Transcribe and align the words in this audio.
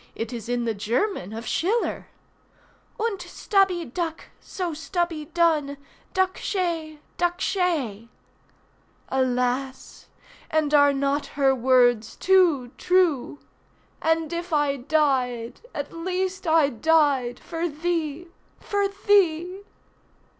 it 0.15 0.33
is 0.33 0.49
in 0.49 0.65
the 0.65 0.73
German 0.73 1.31
of 1.31 1.45
Schiller— 1.45 2.07
"Unt 2.99 3.21
stubby 3.21 3.85
duk, 3.85 4.29
so 4.39 4.73
stubby 4.73 5.25
dun 5.25 5.77
Duk 6.15 6.37
she! 6.37 6.99
duk 7.17 7.39
she!" 7.39 8.09
Alas! 9.09 10.07
and 10.49 10.73
are 10.73 10.91
not 10.91 11.27
her 11.37 11.53
words 11.53 12.15
too 12.15 12.69
true? 12.79 13.41
"And 14.01 14.33
if 14.33 14.51
I 14.51 14.75
died, 14.77 15.61
at 15.75 15.93
least 15.93 16.47
I 16.47 16.69
died 16.69 17.39
For 17.39 17.69
thee—for 17.69 18.87
thee." 19.05 19.61